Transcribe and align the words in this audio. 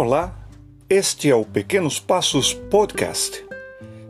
Olá, 0.00 0.32
este 0.88 1.28
é 1.28 1.34
o 1.34 1.44
Pequenos 1.44 1.98
Passos 1.98 2.54
Podcast. 2.54 3.44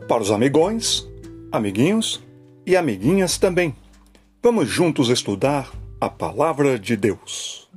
Para 0.07 0.21
os 0.21 0.29
amigões, 0.29 1.09
amiguinhos 1.51 2.23
e 2.63 2.77
amiguinhas 2.77 3.39
também. 3.39 3.75
Vamos 4.39 4.69
juntos 4.69 5.09
estudar 5.09 5.71
a 5.99 6.07
Palavra 6.07 6.77
de 6.77 6.95
Deus. 6.95 7.67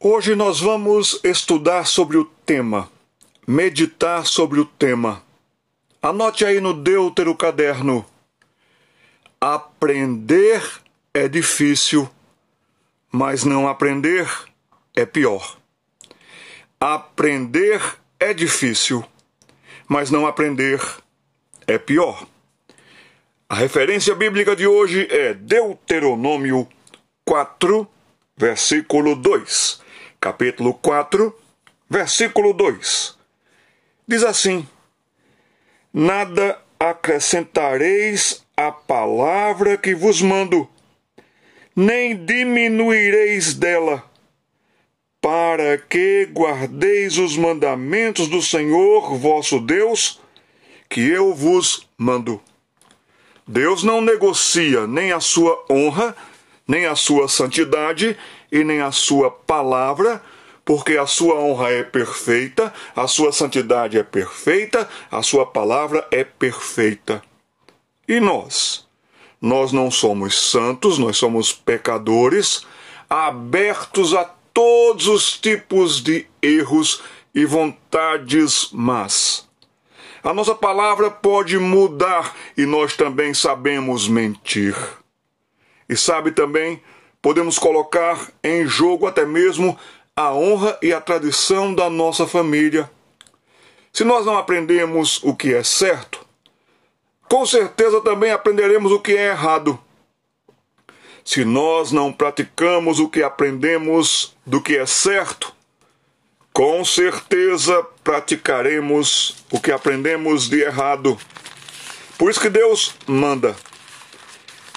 Hoje 0.00 0.34
nós 0.34 0.60
vamos 0.60 1.20
estudar 1.22 1.86
sobre 1.86 2.16
o 2.16 2.24
tema, 2.24 2.90
meditar 3.46 4.24
sobre 4.24 4.60
o 4.60 4.64
tema 4.64 5.22
Anote 6.04 6.44
aí 6.44 6.60
no 6.60 6.74
Deutero 6.74 7.34
caderno. 7.34 8.04
Aprender 9.40 10.62
é 11.14 11.26
difícil, 11.26 12.10
mas 13.10 13.42
não 13.42 13.66
aprender 13.66 14.30
é 14.94 15.06
pior. 15.06 15.56
Aprender 16.78 17.80
é 18.20 18.34
difícil, 18.34 19.02
mas 19.88 20.10
não 20.10 20.26
aprender 20.26 20.78
é 21.66 21.78
pior. 21.78 22.26
A 23.48 23.54
referência 23.54 24.14
bíblica 24.14 24.54
de 24.54 24.66
hoje 24.66 25.08
é 25.10 25.32
Deuteronômio 25.32 26.68
4, 27.24 27.88
versículo 28.36 29.16
2. 29.16 29.80
Capítulo 30.20 30.74
4, 30.74 31.34
versículo 31.88 32.52
2. 32.52 33.16
Diz 34.06 34.22
assim: 34.22 34.68
nada 35.94 36.58
acrescentareis 36.78 38.44
à 38.56 38.72
palavra 38.72 39.78
que 39.78 39.94
vos 39.94 40.20
mando, 40.20 40.68
nem 41.76 42.16
diminuireis 42.16 43.54
dela, 43.54 44.02
para 45.20 45.78
que 45.78 46.28
guardeis 46.32 47.16
os 47.16 47.36
mandamentos 47.36 48.26
do 48.26 48.42
Senhor 48.42 49.16
vosso 49.16 49.60
Deus, 49.60 50.20
que 50.90 51.08
eu 51.08 51.32
vos 51.32 51.88
mando. 51.96 52.42
Deus 53.46 53.84
não 53.84 54.00
negocia 54.00 54.88
nem 54.88 55.12
a 55.12 55.20
sua 55.20 55.64
honra, 55.70 56.16
nem 56.66 56.86
a 56.86 56.96
sua 56.96 57.28
santidade 57.28 58.16
e 58.50 58.64
nem 58.64 58.80
a 58.80 58.90
sua 58.90 59.30
palavra 59.30 60.20
porque 60.64 60.96
a 60.96 61.06
sua 61.06 61.34
honra 61.34 61.70
é 61.70 61.82
perfeita, 61.82 62.72
a 62.96 63.06
sua 63.06 63.32
santidade 63.32 63.98
é 63.98 64.02
perfeita, 64.02 64.88
a 65.10 65.22
sua 65.22 65.44
palavra 65.44 66.06
é 66.10 66.24
perfeita. 66.24 67.22
E 68.08 68.18
nós? 68.18 68.86
Nós 69.40 69.72
não 69.72 69.90
somos 69.90 70.50
santos, 70.50 70.98
nós 70.98 71.18
somos 71.18 71.52
pecadores, 71.52 72.66
abertos 73.10 74.14
a 74.14 74.24
todos 74.54 75.06
os 75.06 75.38
tipos 75.38 76.02
de 76.02 76.26
erros 76.40 77.02
e 77.34 77.44
vontades 77.44 78.70
más. 78.72 79.46
A 80.22 80.32
nossa 80.32 80.54
palavra 80.54 81.10
pode 81.10 81.58
mudar 81.58 82.34
e 82.56 82.64
nós 82.64 82.96
também 82.96 83.34
sabemos 83.34 84.08
mentir. 84.08 84.74
E 85.86 85.94
sabe 85.94 86.30
também, 86.30 86.82
podemos 87.20 87.58
colocar 87.58 88.30
em 88.42 88.66
jogo 88.66 89.06
até 89.06 89.26
mesmo 89.26 89.78
a 90.16 90.32
honra 90.32 90.78
e 90.80 90.92
a 90.92 91.00
tradição 91.00 91.74
da 91.74 91.90
nossa 91.90 92.24
família. 92.24 92.88
Se 93.92 94.04
nós 94.04 94.24
não 94.24 94.38
aprendemos 94.38 95.20
o 95.24 95.34
que 95.34 95.52
é 95.52 95.64
certo, 95.64 96.24
com 97.28 97.44
certeza 97.44 98.00
também 98.00 98.30
aprenderemos 98.30 98.92
o 98.92 99.00
que 99.00 99.12
é 99.12 99.30
errado. 99.30 99.78
Se 101.24 101.44
nós 101.44 101.90
não 101.90 102.12
praticamos 102.12 103.00
o 103.00 103.08
que 103.08 103.24
aprendemos 103.24 104.36
do 104.46 104.60
que 104.60 104.76
é 104.76 104.86
certo, 104.86 105.52
com 106.52 106.84
certeza 106.84 107.82
praticaremos 108.04 109.44
o 109.50 109.58
que 109.58 109.72
aprendemos 109.72 110.48
de 110.48 110.60
errado. 110.60 111.18
Por 112.16 112.30
isso 112.30 112.40
que 112.40 112.50
Deus 112.50 112.94
manda. 113.08 113.56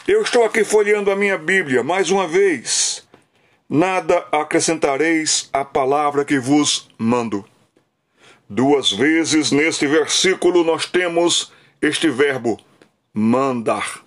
Eu 0.08 0.24
estou 0.24 0.44
aqui 0.46 0.64
folheando 0.64 1.12
a 1.12 1.16
minha 1.16 1.38
Bíblia 1.38 1.84
mais 1.84 2.10
uma 2.10 2.28
vez 2.28 2.87
nada 3.70 4.26
acrescentareis 4.32 5.50
à 5.52 5.66
palavra 5.66 6.24
que 6.24 6.40
vos 6.40 6.90
mando. 6.98 7.46
Duas 8.50 8.92
vezes 8.92 9.52
neste 9.52 9.86
versículo 9.88 10.64
nós 10.64 10.86
temos 10.86 11.52
este 11.82 12.10
verbo 12.10 12.58
mandar. 13.14 14.02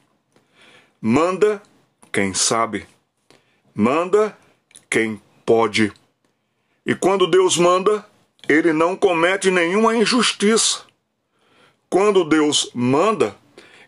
Manda 1.00 1.62
quem 2.12 2.32
sabe, 2.32 2.86
manda 3.74 4.36
quem 4.88 5.20
pode. 5.44 5.92
E 6.86 6.94
quando 6.94 7.26
Deus 7.26 7.56
manda, 7.56 8.04
ele 8.48 8.72
não 8.72 8.96
comete 8.96 9.50
nenhuma 9.50 9.94
injustiça. 9.94 10.82
Quando 11.88 12.24
Deus 12.24 12.70
manda, 12.74 13.36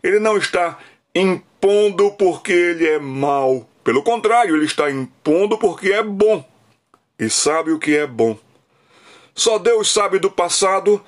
ele 0.03 0.19
não 0.19 0.37
está 0.37 0.79
impondo 1.15 2.11
porque 2.13 2.53
ele 2.53 2.87
é 2.87 2.99
mau 2.99 3.69
pelo 3.85 4.03
contrário, 4.03 4.57
ele 4.57 4.65
está 4.65 4.91
impondo 4.91 5.59
porque 5.59 5.93
é 5.93 6.03
bom 6.03 6.45
e 7.19 7.29
sabe 7.29 7.73
o 7.73 7.79
que 7.79 7.97
é 7.97 8.07
bom. 8.07 8.39
Só 9.35 9.59
Deus 9.59 9.93
sabe 9.93 10.19
do 10.19 10.31
passado, 10.31 11.03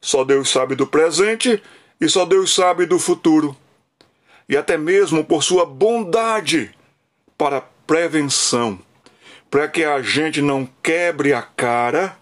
só 0.00 0.24
Deus 0.24 0.48
sabe 0.48 0.74
do 0.74 0.86
presente 0.86 1.62
e 2.00 2.08
só 2.08 2.24
Deus 2.24 2.54
sabe 2.54 2.86
do 2.86 2.98
futuro. 2.98 3.56
E 4.48 4.56
até 4.56 4.76
mesmo 4.76 5.24
por 5.24 5.42
sua 5.42 5.64
bondade 5.64 6.74
para 7.38 7.60
prevenção, 7.86 8.78
para 9.50 9.66
que 9.68 9.84
a 9.84 10.02
gente 10.02 10.40
não 10.40 10.68
quebre 10.82 11.32
a 11.32 11.42
cara, 11.42 12.16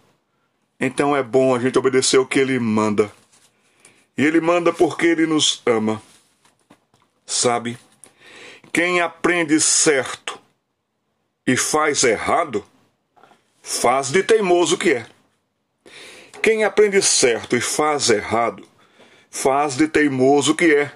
então 0.80 1.16
é 1.16 1.22
bom 1.22 1.54
a 1.54 1.58
gente 1.58 1.78
obedecer 1.78 2.18
o 2.18 2.26
que 2.26 2.38
ele 2.38 2.58
manda. 2.58 3.10
E 4.16 4.24
ele 4.24 4.40
manda 4.40 4.72
porque 4.72 5.06
ele 5.06 5.26
nos 5.26 5.62
ama. 5.66 6.02
Sabe? 7.24 7.78
Quem 8.78 9.00
aprende 9.00 9.58
certo 9.58 10.38
e 11.44 11.56
faz 11.56 12.04
errado, 12.04 12.64
faz 13.60 14.12
de 14.12 14.22
teimoso 14.22 14.78
que 14.78 14.92
é. 14.92 15.06
Quem 16.40 16.62
aprende 16.62 17.02
certo 17.02 17.56
e 17.56 17.60
faz 17.60 18.08
errado, 18.08 18.62
faz 19.32 19.76
de 19.76 19.88
teimoso 19.88 20.54
que 20.54 20.72
é. 20.72 20.92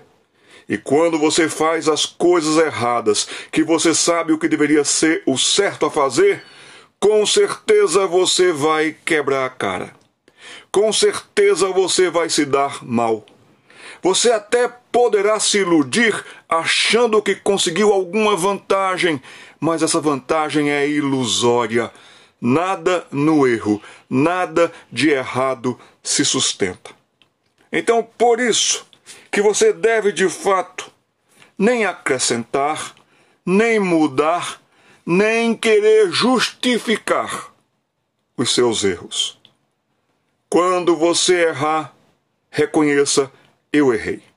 E 0.69 0.79
quando 0.79 1.19
você 1.19 1.49
faz 1.49 1.89
as 1.89 2.07
coisas 2.07 2.57
erradas, 2.57 3.27
que 3.51 3.65
você 3.65 3.93
sabe 3.93 4.33
o 4.33 4.39
que 4.39 4.47
deveria 4.47 4.85
ser 4.85 5.25
o 5.27 5.37
certo 5.37 5.85
a 5.85 5.91
fazer, 5.91 6.41
com 7.01 7.27
certeza 7.27 8.07
você 8.07 8.53
vai 8.53 8.95
quebrar 9.05 9.45
a 9.45 9.51
cara. 9.51 9.93
Com 10.71 10.93
certeza 10.93 11.67
você 11.73 12.09
vai 12.09 12.31
se 12.31 12.45
dar 12.45 12.79
mal. 12.85 13.27
Você 14.01 14.31
até 14.31 14.71
poderá 14.93 15.41
se 15.41 15.59
iludir 15.59 16.15
achando 16.49 17.23
que 17.23 17.35
conseguiu 17.35 17.93
alguma 17.93 18.37
vantagem, 18.37 19.21
mas 19.59 19.83
essa 19.83 20.01
vantagem 20.01 20.71
é 20.71 20.87
ilusória. 20.87 21.91
Nada 22.39 23.07
no 23.11 23.47
erro, 23.47 23.83
nada 24.11 24.71
de 24.91 25.11
errado 25.11 25.79
se 26.03 26.25
sustenta. 26.25 26.91
Então, 27.73 28.07
por 28.19 28.39
isso 28.39 28.87
que 29.31 29.41
você 29.41 29.73
deve 29.73 30.13
de 30.13 30.29
fato 30.29 30.93
nem 31.57 31.87
acrescentar, 31.87 32.95
nem 33.47 33.79
mudar, 33.79 34.61
nem 35.07 35.55
querer 35.57 36.11
justificar 36.11 37.53
os 38.37 38.55
seus 38.55 38.85
erros. 38.85 39.39
Quando 40.51 40.97
você 40.97 41.49
errar, 41.49 41.95
reconheça 42.51 43.31
eu 43.73 43.95
errei. 43.95 44.32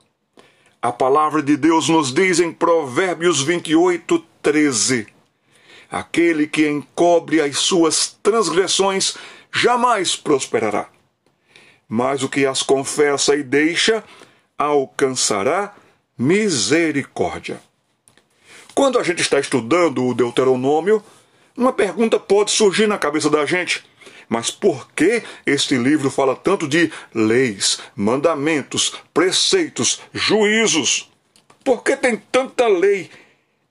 A 0.86 0.92
palavra 0.92 1.42
de 1.42 1.56
Deus 1.56 1.88
nos 1.88 2.14
diz 2.14 2.38
em 2.38 2.52
Provérbios 2.52 3.42
28, 3.42 4.24
13: 4.40 5.08
Aquele 5.90 6.46
que 6.46 6.68
encobre 6.68 7.40
as 7.40 7.58
suas 7.58 8.16
transgressões 8.22 9.16
jamais 9.52 10.14
prosperará, 10.14 10.88
mas 11.88 12.22
o 12.22 12.28
que 12.28 12.46
as 12.46 12.62
confessa 12.62 13.34
e 13.34 13.42
deixa 13.42 14.04
alcançará 14.56 15.74
misericórdia. 16.16 17.60
Quando 18.72 19.00
a 19.00 19.02
gente 19.02 19.22
está 19.22 19.40
estudando 19.40 20.06
o 20.06 20.14
Deuteronômio, 20.14 21.02
uma 21.56 21.72
pergunta 21.72 22.16
pode 22.20 22.52
surgir 22.52 22.86
na 22.86 22.96
cabeça 22.96 23.28
da 23.28 23.44
gente 23.44 23.84
mas 24.28 24.50
por 24.50 24.90
que 24.92 25.22
este 25.44 25.76
livro 25.76 26.10
fala 26.10 26.34
tanto 26.34 26.66
de 26.66 26.90
leis, 27.14 27.78
mandamentos, 27.94 28.94
preceitos, 29.14 30.00
juízos? 30.12 31.10
Por 31.64 31.82
que 31.82 31.96
tem 31.96 32.16
tanta 32.16 32.66
lei 32.66 33.10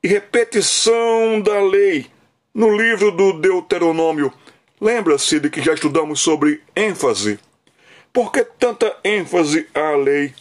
e 0.03 0.07
repetição 0.07 1.41
da 1.41 1.61
lei 1.61 2.07
no 2.53 2.75
livro 2.75 3.11
do 3.11 3.33
Deuteronômio? 3.33 4.33
Lembra-se 4.79 5.39
de 5.39 5.49
que 5.49 5.61
já 5.61 5.73
estudamos 5.73 6.19
sobre 6.19 6.61
ênfase? 6.75 7.39
Por 8.11 8.31
que 8.31 8.43
tanta 8.43 8.95
ênfase 9.03 9.67
à 9.73 9.91
lei? 9.95 10.33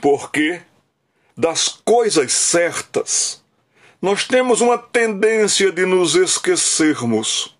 Porque 0.00 0.60
das 1.36 1.68
coisas 1.68 2.32
certas 2.32 3.44
nós 4.04 4.24
temos 4.26 4.60
uma 4.60 4.76
tendência 4.76 5.72
de 5.72 5.86
nos 5.86 6.14
esquecermos. 6.14 7.53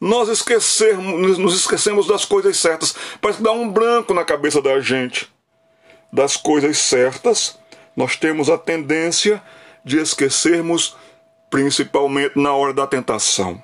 Nós 0.00 0.28
esquecermos, 0.28 1.38
nos 1.38 1.54
esquecemos 1.54 2.06
das 2.06 2.24
coisas 2.24 2.56
certas. 2.56 2.94
Parece 3.20 3.38
que 3.38 3.44
dá 3.44 3.52
um 3.52 3.70
branco 3.70 4.14
na 4.14 4.24
cabeça 4.24 4.62
da 4.62 4.80
gente. 4.80 5.30
Das 6.12 6.36
coisas 6.36 6.78
certas, 6.78 7.58
nós 7.94 8.16
temos 8.16 8.48
a 8.48 8.56
tendência 8.56 9.42
de 9.84 9.98
esquecermos, 9.98 10.96
principalmente 11.50 12.38
na 12.38 12.54
hora 12.54 12.72
da 12.72 12.86
tentação. 12.86 13.60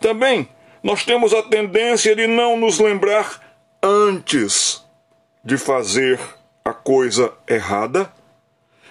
Também 0.00 0.48
nós 0.82 1.04
temos 1.04 1.34
a 1.34 1.42
tendência 1.42 2.16
de 2.16 2.26
não 2.26 2.56
nos 2.56 2.78
lembrar 2.78 3.40
antes 3.82 4.82
de 5.44 5.58
fazer 5.58 6.18
a 6.64 6.72
coisa 6.72 7.32
errada 7.46 8.10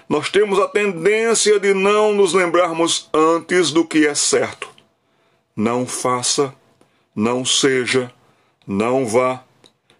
nós 0.09 0.27
temos 0.27 0.57
a 0.57 0.67
tendência 0.67 1.59
de 1.59 1.71
não 1.71 2.15
nos 2.15 2.33
lembrarmos 2.33 3.07
antes 3.13 3.69
do 3.69 3.85
que 3.85 4.07
é 4.07 4.15
certo. 4.15 4.67
Não 5.59 5.85
faça, 5.85 6.55
não 7.13 7.43
seja, 7.43 8.09
não 8.65 9.05
vá, 9.05 9.43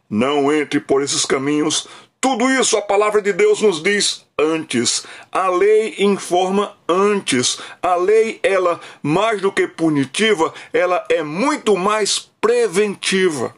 não 0.10 0.54
entre 0.54 0.80
por 0.80 1.04
esses 1.04 1.26
caminhos. 1.26 1.86
Tudo 2.22 2.50
isso 2.50 2.78
a 2.78 2.82
palavra 2.82 3.22
de 3.22 3.34
Deus 3.34 3.62
nos 3.62 3.84
diz 3.84 4.26
antes. 4.40 5.06
A 5.30 5.50
lei 5.50 5.96
informa 6.00 6.78
antes. 6.88 7.60
A 7.82 7.96
lei, 7.96 8.40
ela, 8.42 8.80
mais 9.04 9.42
do 9.42 9.52
que 9.52 9.68
punitiva, 9.68 10.54
ela 10.72 11.06
é 11.10 11.22
muito 11.24 11.76
mais 11.76 12.32
preventiva. 12.40 13.54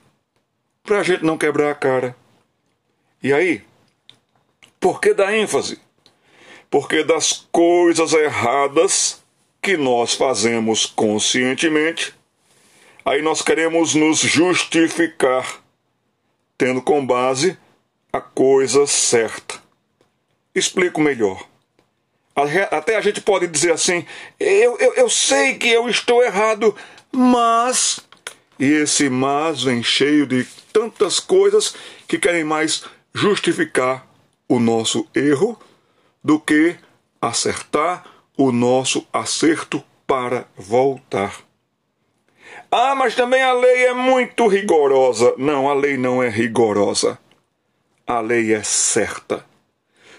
Para 0.81 1.01
a 1.01 1.03
gente 1.03 1.23
não 1.23 1.37
quebrar 1.37 1.69
a 1.69 1.75
cara. 1.75 2.15
E 3.21 3.31
aí? 3.31 3.61
Por 4.79 4.99
que 4.99 5.13
dá 5.13 5.37
ênfase? 5.37 5.79
porque 6.71 7.03
das 7.03 7.45
coisas 7.51 8.13
erradas 8.13 9.20
que 9.61 9.77
nós 9.77 10.15
fazemos 10.15 10.85
conscientemente, 10.85 12.13
aí 13.05 13.21
nós 13.21 13.41
queremos 13.41 13.93
nos 13.93 14.19
justificar, 14.19 15.61
tendo 16.57 16.81
com 16.81 17.05
base 17.05 17.57
a 18.11 18.19
coisa 18.19 18.87
certa. 18.87 19.61
Explico 20.53 20.99
melhor. 20.99 21.47
Até 22.71 22.95
a 22.95 23.01
gente 23.01 23.21
pode 23.21 23.45
dizer 23.47 23.73
assim: 23.73 24.05
eu, 24.39 24.77
eu, 24.79 24.93
eu 24.95 25.09
sei 25.09 25.55
que 25.55 25.67
eu 25.67 25.87
estou 25.87 26.23
errado, 26.23 26.75
mas. 27.11 27.99
E 28.57 28.65
esse 28.65 29.09
mas 29.09 29.63
vem 29.63 29.83
cheio 29.83 30.25
de 30.25 30.45
tantas 30.71 31.19
coisas 31.19 31.75
que 32.07 32.17
querem 32.17 32.43
mais 32.43 32.83
justificar 33.13 34.07
o 34.47 34.59
nosso 34.59 35.07
erro 35.15 35.59
do 36.23 36.39
que 36.39 36.75
acertar 37.19 38.05
o 38.37 38.51
nosso 38.51 39.07
acerto 39.11 39.83
para 40.07 40.45
voltar. 40.57 41.41
Ah, 42.69 42.95
mas 42.95 43.15
também 43.15 43.41
a 43.41 43.53
lei 43.53 43.85
é 43.85 43.93
muito 43.93 44.47
rigorosa. 44.47 45.33
Não, 45.37 45.69
a 45.69 45.73
lei 45.73 45.97
não 45.97 46.21
é 46.23 46.29
rigorosa. 46.29 47.19
A 48.07 48.19
lei 48.19 48.53
é 48.53 48.63
certa. 48.63 49.45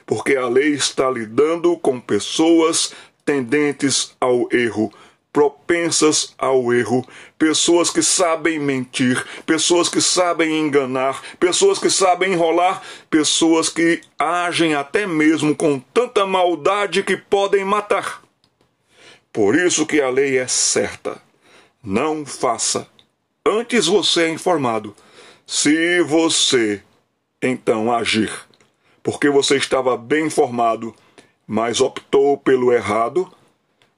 Porque 0.06 0.36
a 0.36 0.48
lei 0.48 0.74
está 0.74 1.10
lidando 1.10 1.76
com 1.78 2.00
pessoas 2.00 2.92
tendentes 3.24 4.14
ao 4.20 4.48
erro, 4.52 4.92
propensas 5.32 6.34
ao 6.36 6.72
erro, 6.72 7.06
pessoas 7.38 7.90
que 7.90 8.02
sabem 8.02 8.58
mentir, 8.58 9.24
pessoas 9.46 9.88
que 9.88 10.00
sabem 10.00 10.60
enganar, 10.60 11.22
pessoas 11.40 11.78
que 11.78 11.88
sabem 11.88 12.34
enrolar, 12.34 12.82
pessoas 13.08 13.68
que 13.68 14.02
agem 14.18 14.74
até 14.74 15.06
mesmo 15.06 15.56
com 15.56 15.80
tanta 15.80 16.26
maldade 16.26 17.02
que 17.02 17.16
podem 17.16 17.64
matar. 17.64 18.22
Por 19.32 19.56
isso 19.56 19.86
que 19.86 20.00
a 20.00 20.10
lei 20.10 20.36
é 20.36 20.46
certa. 20.46 21.20
Não 21.82 22.26
faça. 22.26 22.86
Antes 23.44 23.86
você 23.86 24.24
é 24.24 24.28
informado. 24.28 24.94
Se 25.46 26.02
você 26.02 26.82
então 27.42 27.92
agir, 27.92 28.30
porque 29.02 29.28
você 29.28 29.56
estava 29.56 29.96
bem 29.96 30.26
informado, 30.26 30.94
mas 31.46 31.80
optou 31.80 32.38
pelo 32.38 32.72
errado, 32.72 33.30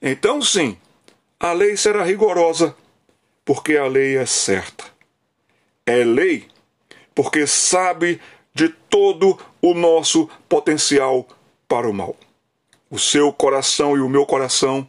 então 0.01 0.41
sim, 0.41 0.77
a 1.49 1.53
lei 1.53 1.77
será 1.77 2.03
rigorosa, 2.03 2.75
porque 3.45 3.77
a 3.77 3.85
lei 3.85 4.17
é 4.17 4.25
certa. 4.25 4.83
É 5.85 6.03
lei 6.03 6.47
porque 7.13 7.45
sabe 7.45 8.19
de 8.51 8.69
todo 8.69 9.37
o 9.61 9.75
nosso 9.75 10.27
potencial 10.49 11.27
para 11.67 11.87
o 11.87 11.93
mal. 11.93 12.15
O 12.89 12.97
seu 12.97 13.31
coração 13.31 13.95
e 13.95 14.01
o 14.01 14.09
meu 14.09 14.25
coração 14.25 14.87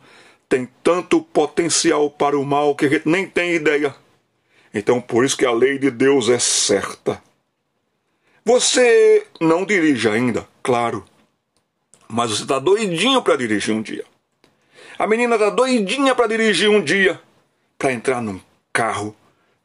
têm 0.48 0.66
tanto 0.82 1.20
potencial 1.20 2.10
para 2.10 2.38
o 2.38 2.44
mal 2.44 2.74
que 2.74 2.86
a 2.86 2.88
gente 2.88 3.06
nem 3.06 3.28
tem 3.28 3.52
ideia. 3.52 3.94
Então, 4.72 4.98
por 4.98 5.26
isso 5.26 5.36
que 5.36 5.44
a 5.44 5.52
lei 5.52 5.78
de 5.78 5.90
Deus 5.90 6.30
é 6.30 6.38
certa. 6.38 7.22
Você 8.46 9.26
não 9.38 9.66
dirige 9.66 10.08
ainda, 10.08 10.48
claro, 10.62 11.04
mas 12.08 12.30
você 12.30 12.42
está 12.44 12.58
doidinho 12.58 13.20
para 13.20 13.36
dirigir 13.36 13.74
um 13.74 13.82
dia. 13.82 14.06
A 14.98 15.06
menina 15.06 15.38
tá 15.38 15.50
doidinha 15.50 16.14
para 16.14 16.26
dirigir 16.26 16.70
um 16.70 16.82
dia, 16.82 17.20
para 17.76 17.92
entrar 17.92 18.22
num 18.22 18.40
carro, 18.72 19.14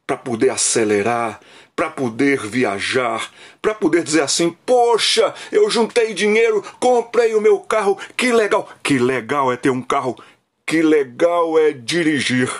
para 0.06 0.16
poder 0.16 0.50
acelerar, 0.50 1.40
para 1.74 1.88
poder 1.88 2.46
viajar, 2.46 3.30
para 3.62 3.74
poder 3.74 4.02
dizer 4.02 4.20
assim: 4.20 4.54
"Poxa, 4.66 5.34
eu 5.50 5.70
juntei 5.70 6.12
dinheiro, 6.12 6.62
comprei 6.78 7.34
o 7.34 7.40
meu 7.40 7.58
carro, 7.60 7.98
que 8.14 8.30
legal". 8.30 8.68
Que 8.82 8.98
legal 8.98 9.50
é 9.50 9.56
ter 9.56 9.70
um 9.70 9.80
carro, 9.80 10.22
que 10.66 10.82
legal 10.82 11.58
é 11.58 11.72
dirigir. 11.72 12.50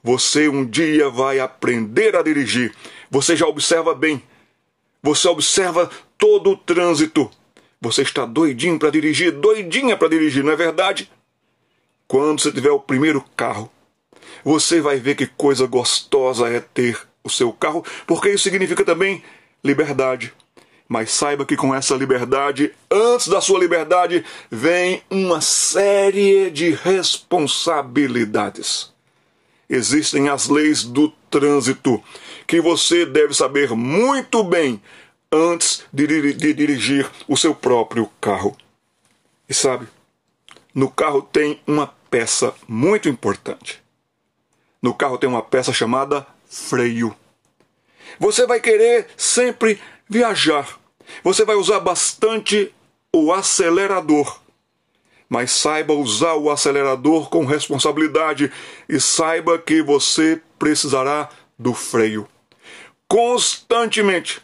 Você 0.00 0.48
um 0.48 0.64
dia 0.64 1.08
vai 1.08 1.40
aprender 1.40 2.14
a 2.14 2.22
dirigir. 2.22 2.72
Você 3.10 3.34
já 3.34 3.46
observa 3.46 3.94
bem. 3.94 4.22
Você 5.02 5.26
observa 5.26 5.90
todo 6.16 6.50
o 6.50 6.56
trânsito. 6.56 7.28
Você 7.80 8.02
está 8.02 8.24
doidinho 8.24 8.78
para 8.78 8.90
dirigir, 8.90 9.32
doidinha 9.32 9.96
para 9.96 10.08
dirigir, 10.08 10.44
não 10.44 10.52
é 10.52 10.56
verdade? 10.56 11.10
Quando 12.12 12.42
você 12.42 12.52
tiver 12.52 12.70
o 12.70 12.78
primeiro 12.78 13.24
carro, 13.34 13.72
você 14.44 14.82
vai 14.82 14.98
ver 14.98 15.14
que 15.14 15.26
coisa 15.26 15.66
gostosa 15.66 16.46
é 16.46 16.60
ter 16.60 17.00
o 17.24 17.30
seu 17.30 17.50
carro, 17.54 17.82
porque 18.06 18.28
isso 18.28 18.44
significa 18.44 18.84
também 18.84 19.22
liberdade. 19.64 20.30
Mas 20.86 21.10
saiba 21.10 21.46
que 21.46 21.56
com 21.56 21.74
essa 21.74 21.94
liberdade, 21.94 22.70
antes 22.90 23.28
da 23.28 23.40
sua 23.40 23.58
liberdade, 23.58 24.22
vem 24.50 25.02
uma 25.08 25.40
série 25.40 26.50
de 26.50 26.72
responsabilidades. 26.72 28.92
Existem 29.66 30.28
as 30.28 30.50
leis 30.50 30.84
do 30.84 31.08
trânsito 31.30 31.98
que 32.46 32.60
você 32.60 33.06
deve 33.06 33.32
saber 33.32 33.70
muito 33.70 34.44
bem 34.44 34.82
antes 35.32 35.82
de, 35.90 36.34
de 36.34 36.52
dirigir 36.52 37.10
o 37.26 37.38
seu 37.38 37.54
próprio 37.54 38.06
carro. 38.20 38.54
E 39.48 39.54
sabe, 39.54 39.88
no 40.74 40.90
carro 40.90 41.22
tem 41.22 41.60
uma 41.66 41.94
peça 42.10 42.54
muito 42.66 43.08
importante. 43.08 43.82
No 44.80 44.94
carro 44.94 45.18
tem 45.18 45.28
uma 45.28 45.42
peça 45.42 45.72
chamada 45.72 46.26
freio. 46.46 47.14
Você 48.18 48.46
vai 48.46 48.60
querer 48.60 49.06
sempre 49.16 49.80
viajar. 50.08 50.78
Você 51.22 51.44
vai 51.44 51.56
usar 51.56 51.80
bastante 51.80 52.74
o 53.12 53.32
acelerador. 53.32 54.40
Mas 55.28 55.50
saiba 55.52 55.94
usar 55.94 56.34
o 56.34 56.50
acelerador 56.50 57.28
com 57.30 57.44
responsabilidade 57.44 58.52
e 58.88 59.00
saiba 59.00 59.58
que 59.58 59.82
você 59.82 60.40
precisará 60.58 61.28
do 61.58 61.72
freio. 61.72 62.28
Constantemente. 63.08 64.42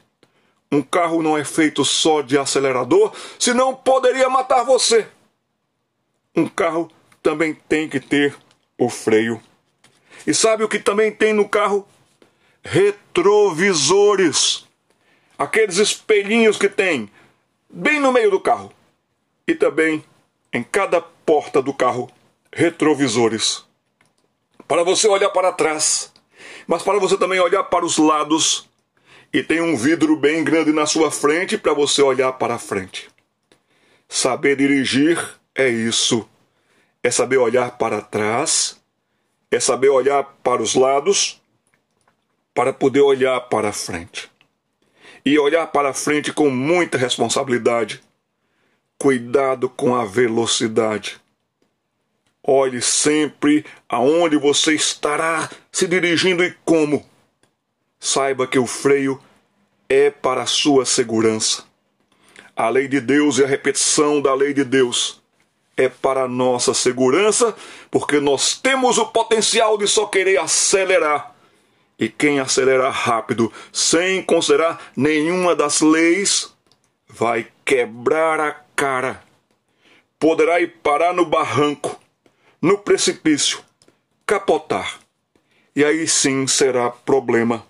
Um 0.70 0.82
carro 0.82 1.22
não 1.22 1.36
é 1.36 1.44
feito 1.44 1.82
só 1.82 2.20
de 2.20 2.36
acelerador, 2.36 3.12
senão 3.38 3.74
poderia 3.74 4.28
matar 4.28 4.64
você. 4.64 5.06
Um 6.36 6.48
carro 6.48 6.90
também 7.22 7.54
tem 7.54 7.88
que 7.88 8.00
ter 8.00 8.36
o 8.76 8.88
freio. 8.88 9.40
E 10.26 10.34
sabe 10.34 10.64
o 10.64 10.68
que 10.68 10.78
também 10.78 11.10
tem 11.10 11.32
no 11.32 11.48
carro? 11.48 11.86
Retrovisores. 12.62 14.66
Aqueles 15.38 15.78
espelhinhos 15.78 16.58
que 16.58 16.68
tem 16.68 17.10
bem 17.68 18.00
no 18.00 18.12
meio 18.12 18.30
do 18.30 18.40
carro. 18.40 18.72
E 19.46 19.54
também 19.54 20.04
em 20.52 20.62
cada 20.62 21.00
porta 21.00 21.60
do 21.60 21.72
carro, 21.72 22.10
retrovisores. 22.52 23.64
Para 24.66 24.82
você 24.82 25.08
olhar 25.08 25.30
para 25.30 25.52
trás, 25.52 26.12
mas 26.66 26.82
para 26.82 26.98
você 26.98 27.16
também 27.16 27.40
olhar 27.40 27.64
para 27.64 27.84
os 27.84 27.98
lados. 27.98 28.68
E 29.32 29.42
tem 29.42 29.60
um 29.60 29.76
vidro 29.76 30.16
bem 30.16 30.42
grande 30.42 30.72
na 30.72 30.86
sua 30.86 31.10
frente 31.10 31.58
para 31.58 31.74
você 31.74 32.00
olhar 32.00 32.32
para 32.32 32.58
frente. 32.58 33.08
Saber 34.08 34.56
dirigir 34.56 35.37
é 35.58 35.68
isso 35.68 36.26
é 37.02 37.10
saber 37.10 37.38
olhar 37.38 37.78
para 37.78 38.00
trás, 38.00 38.78
é 39.50 39.60
saber 39.60 39.88
olhar 39.88 40.24
para 40.42 40.62
os 40.62 40.74
lados, 40.74 41.40
para 42.54 42.72
poder 42.72 43.00
olhar 43.00 43.40
para 43.42 43.72
frente. 43.72 44.30
e 45.24 45.38
olhar 45.38 45.66
para 45.66 45.92
frente 45.92 46.32
com 46.32 46.48
muita 46.48 46.96
responsabilidade. 46.96 48.00
Cuidado 48.96 49.68
com 49.68 49.94
a 49.94 50.04
velocidade. 50.04 51.20
Olhe 52.42 52.80
sempre 52.80 53.66
aonde 53.86 54.38
você 54.38 54.72
estará 54.72 55.50
se 55.70 55.86
dirigindo 55.86 56.42
e 56.42 56.56
como. 56.64 57.04
Saiba 58.00 58.46
que 58.46 58.58
o 58.58 58.66
freio 58.66 59.20
é 59.86 60.08
para 60.08 60.42
a 60.42 60.46
sua 60.46 60.86
segurança. 60.86 61.64
A 62.56 62.70
lei 62.70 62.88
de 62.88 63.00
Deus 63.00 63.38
e 63.38 63.44
a 63.44 63.46
repetição 63.46 64.22
da 64.22 64.32
lei 64.32 64.54
de 64.54 64.64
Deus 64.64 65.20
é 65.78 65.88
para 65.88 66.26
nossa 66.26 66.74
segurança, 66.74 67.54
porque 67.90 68.18
nós 68.18 68.58
temos 68.58 68.98
o 68.98 69.06
potencial 69.06 69.78
de 69.78 69.86
só 69.86 70.06
querer 70.06 70.38
acelerar. 70.38 71.34
E 71.96 72.08
quem 72.08 72.40
acelerar 72.40 72.92
rápido, 72.92 73.52
sem 73.72 74.22
considerar 74.22 74.90
nenhuma 74.96 75.54
das 75.54 75.80
leis, 75.80 76.52
vai 77.08 77.46
quebrar 77.64 78.40
a 78.40 78.52
cara. 78.74 79.22
Poderá 80.18 80.60
ir 80.60 80.78
parar 80.82 81.14
no 81.14 81.24
barranco, 81.24 81.98
no 82.60 82.76
precipício, 82.76 83.60
capotar. 84.26 84.98
E 85.74 85.84
aí 85.84 86.08
sim 86.08 86.46
será 86.46 86.90
problema. 86.90 87.64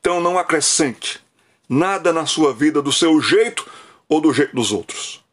Então 0.00 0.20
não 0.20 0.36
acrescente 0.36 1.20
nada 1.68 2.12
na 2.12 2.26
sua 2.26 2.52
vida 2.52 2.82
do 2.82 2.90
seu 2.90 3.20
jeito 3.20 3.64
ou 4.08 4.20
do 4.20 4.32
jeito 4.32 4.56
dos 4.56 4.72
outros. 4.72 5.24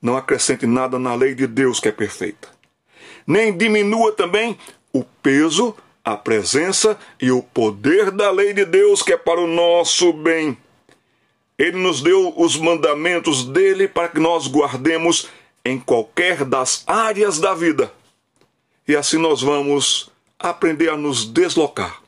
Não 0.00 0.16
acrescente 0.16 0.66
nada 0.66 0.98
na 0.98 1.14
lei 1.14 1.34
de 1.34 1.46
Deus 1.46 1.80
que 1.80 1.88
é 1.88 1.92
perfeita. 1.92 2.48
Nem 3.26 3.56
diminua 3.56 4.12
também 4.12 4.56
o 4.92 5.04
peso, 5.04 5.74
a 6.04 6.16
presença 6.16 6.98
e 7.20 7.30
o 7.30 7.42
poder 7.42 8.10
da 8.10 8.30
lei 8.30 8.52
de 8.52 8.64
Deus 8.64 9.02
que 9.02 9.12
é 9.12 9.16
para 9.16 9.40
o 9.40 9.46
nosso 9.46 10.12
bem. 10.12 10.56
Ele 11.58 11.76
nos 11.76 12.00
deu 12.00 12.32
os 12.36 12.56
mandamentos 12.56 13.44
dele 13.44 13.88
para 13.88 14.08
que 14.08 14.20
nós 14.20 14.46
guardemos 14.46 15.28
em 15.64 15.78
qualquer 15.78 16.44
das 16.44 16.84
áreas 16.86 17.38
da 17.38 17.54
vida. 17.54 17.92
E 18.86 18.96
assim 18.96 19.18
nós 19.18 19.42
vamos 19.42 20.10
aprender 20.38 20.88
a 20.88 20.96
nos 20.96 21.24
deslocar 21.26 22.00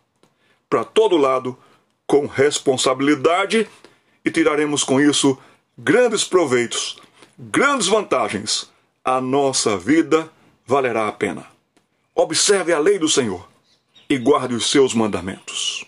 para 0.69 0.85
todo 0.85 1.17
lado 1.17 1.59
com 2.07 2.27
responsabilidade 2.27 3.69
e 4.25 4.31
tiraremos 4.31 4.85
com 4.85 5.01
isso 5.01 5.37
grandes 5.77 6.25
proveitos, 6.25 6.97
grandes 7.41 7.87
vantagens. 7.87 8.71
A 9.03 9.19
nossa 9.21 9.79
vida 9.79 10.31
valerá 10.67 11.09
a 11.09 11.13
pena. 11.13 11.47
Observe 12.15 12.73
a 12.73 12.79
lei 12.79 12.99
do 12.99 13.09
Senhor 13.09 13.49
e 14.09 14.19
guarde 14.19 14.55
os 14.55 14.71
seus 14.71 14.93
mandamentos. 14.93 15.87